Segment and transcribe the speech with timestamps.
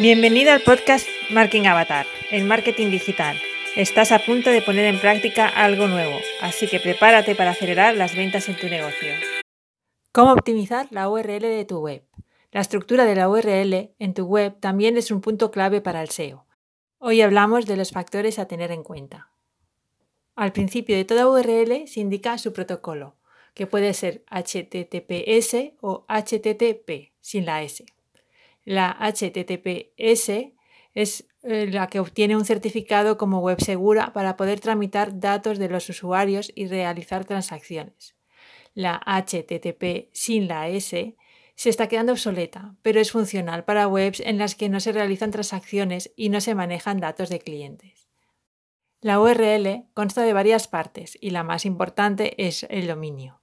[0.00, 3.36] Bienvenido al podcast Marketing Avatar, el marketing digital.
[3.74, 8.14] Estás a punto de poner en práctica algo nuevo, así que prepárate para acelerar las
[8.14, 9.08] ventas en tu negocio.
[10.12, 12.04] ¿Cómo optimizar la URL de tu web?
[12.52, 16.10] La estructura de la URL en tu web también es un punto clave para el
[16.10, 16.46] SEO.
[16.98, 19.32] Hoy hablamos de los factores a tener en cuenta.
[20.36, 23.16] Al principio de toda URL se indica su protocolo,
[23.52, 27.84] que puede ser HTTPS o HTTP sin la S.
[28.68, 30.52] La HTTPS
[30.92, 35.70] es eh, la que obtiene un certificado como web segura para poder tramitar datos de
[35.70, 38.14] los usuarios y realizar transacciones.
[38.74, 41.16] La HTTP sin la S
[41.54, 45.30] se está quedando obsoleta, pero es funcional para webs en las que no se realizan
[45.30, 48.10] transacciones y no se manejan datos de clientes.
[49.00, 53.40] La URL consta de varias partes y la más importante es el dominio.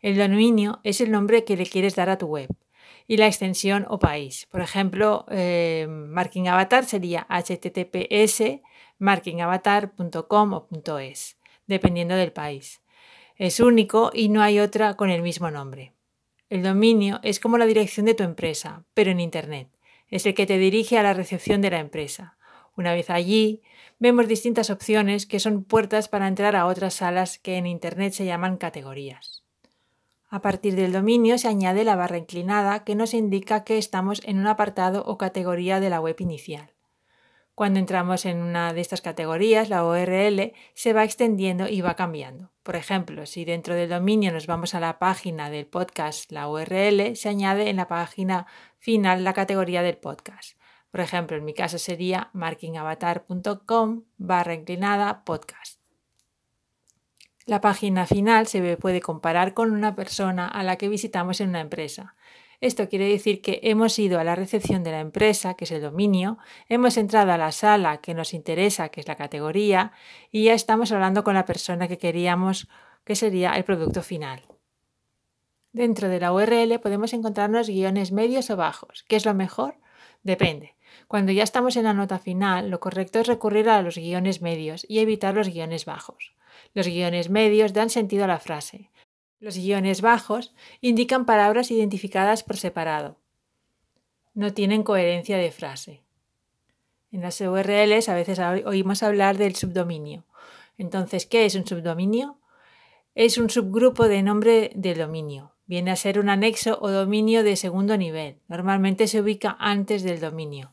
[0.00, 2.48] El dominio es el nombre que le quieres dar a tu web
[3.06, 4.46] y la extensión o país.
[4.50, 8.60] Por ejemplo, eh, Marking Avatar sería https
[8.98, 12.82] markingavatar.com o .es, dependiendo del país.
[13.36, 15.92] Es único y no hay otra con el mismo nombre.
[16.48, 19.68] El dominio es como la dirección de tu empresa, pero en Internet.
[20.08, 22.36] Es el que te dirige a la recepción de la empresa.
[22.76, 23.62] Una vez allí,
[23.98, 28.26] vemos distintas opciones que son puertas para entrar a otras salas que en Internet se
[28.26, 29.41] llaman categorías.
[30.32, 34.38] A partir del dominio se añade la barra inclinada que nos indica que estamos en
[34.38, 36.72] un apartado o categoría de la web inicial.
[37.54, 42.50] Cuando entramos en una de estas categorías, la URL se va extendiendo y va cambiando.
[42.62, 47.14] Por ejemplo, si dentro del dominio nos vamos a la página del podcast, la URL
[47.14, 48.46] se añade en la página
[48.78, 50.56] final la categoría del podcast.
[50.90, 55.81] Por ejemplo, en mi caso sería markingavatar.com barra inclinada podcast.
[57.44, 61.60] La página final se puede comparar con una persona a la que visitamos en una
[61.60, 62.14] empresa.
[62.60, 65.82] Esto quiere decir que hemos ido a la recepción de la empresa, que es el
[65.82, 66.38] dominio,
[66.68, 69.90] hemos entrado a la sala que nos interesa, que es la categoría,
[70.30, 72.68] y ya estamos hablando con la persona que queríamos,
[73.04, 74.42] que sería el producto final.
[75.72, 79.04] Dentro de la URL podemos encontrarnos guiones medios o bajos.
[79.08, 79.78] ¿Qué es lo mejor?
[80.22, 80.76] Depende.
[81.08, 84.86] Cuando ya estamos en la nota final, lo correcto es recurrir a los guiones medios
[84.88, 86.34] y evitar los guiones bajos.
[86.74, 88.90] Los guiones medios dan sentido a la frase.
[89.40, 93.16] Los guiones bajos indican palabras identificadas por separado.
[94.34, 96.02] No tienen coherencia de frase.
[97.10, 100.24] En las URLs a veces oímos hablar del subdominio.
[100.78, 102.38] Entonces, ¿qué es un subdominio?
[103.14, 105.52] Es un subgrupo de nombre del dominio.
[105.66, 108.38] Viene a ser un anexo o dominio de segundo nivel.
[108.48, 110.72] Normalmente se ubica antes del dominio.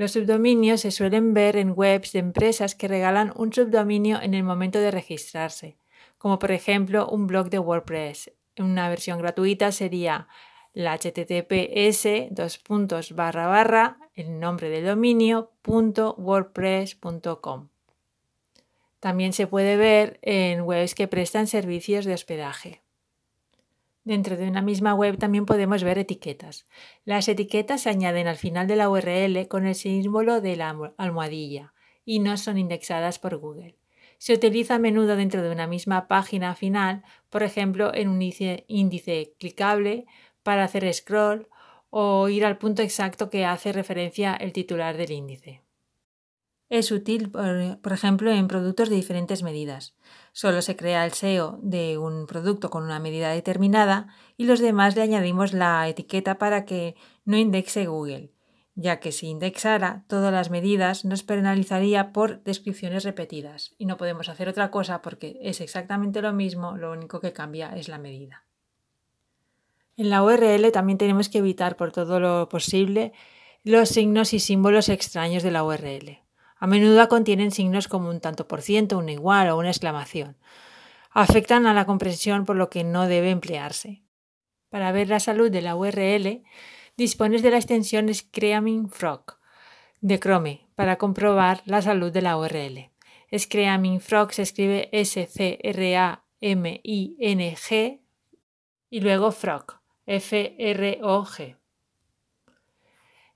[0.00, 4.42] Los subdominios se suelen ver en webs de empresas que regalan un subdominio en el
[4.42, 5.76] momento de registrarse,
[6.16, 8.32] como por ejemplo un blog de WordPress.
[8.58, 10.26] Una versión gratuita sería
[10.72, 17.68] la https dos puntos barra barra el nombre del dominio punto wordpress.com.
[19.00, 22.80] También se puede ver en webs que prestan servicios de hospedaje.
[24.04, 26.66] Dentro de una misma web también podemos ver etiquetas.
[27.04, 31.74] Las etiquetas se añaden al final de la URL con el símbolo de la almohadilla
[32.04, 33.76] y no son indexadas por Google.
[34.16, 39.34] Se utiliza a menudo dentro de una misma página final, por ejemplo, en un índice,
[39.38, 40.06] clicable
[40.42, 41.48] para hacer scroll
[41.90, 45.62] o ir al punto exacto que hace referencia el titular del índice.
[46.70, 49.96] Es útil, por, ejemplo, en productos de diferentes medidas.
[50.30, 54.94] Solo se crea el SEO de un producto con una medida determinada y los demás
[54.94, 56.94] le añadimos la etiqueta para que
[57.24, 58.30] no indexe Google,
[58.76, 64.28] ya que si indexara todas las medidas nos penalizaría por descripciones repetidas y no podemos
[64.28, 68.44] hacer otra cosa porque es exactamente lo mismo, lo único que cambia es la medida.
[69.96, 73.12] En la URL también tenemos que evitar por todo lo posible
[73.64, 76.29] los signos y símbolos extraños de la URL.
[76.60, 80.36] A menudo contienen signos como un tanto por ciento, un igual o una exclamación.
[81.10, 84.02] Afectan a la comprensión por lo que no debe emplearse.
[84.68, 86.44] Para ver la salud de la URL,
[86.98, 89.38] dispones de la extensión Screaming Frog
[90.02, 92.90] de Chrome para comprobar la salud de la URL.
[93.36, 95.62] Screaming Frog se escribe S-C-R-A-M-I-N-G
[98.90, 101.59] y luego Frog, F-R-O-G.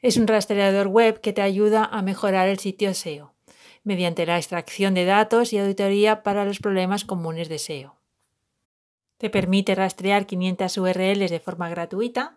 [0.05, 3.33] Es un rastreador web que te ayuda a mejorar el sitio SEO
[3.85, 7.97] mediante la extracción de datos y auditoría para los problemas comunes de SEO.
[9.17, 12.37] Te permite rastrear 500 URLs de forma gratuita,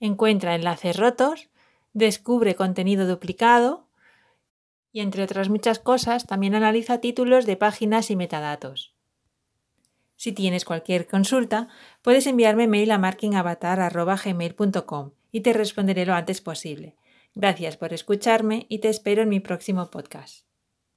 [0.00, 1.48] encuentra enlaces rotos,
[1.92, 3.86] descubre contenido duplicado
[4.90, 8.96] y, entre otras muchas cosas, también analiza títulos de páginas y metadatos.
[10.16, 11.68] Si tienes cualquier consulta,
[12.02, 16.96] puedes enviarme mail a markingavatar.gmail.com y te responderé lo antes posible.
[17.34, 20.49] Gracias por escucharme y te espero en mi próximo podcast.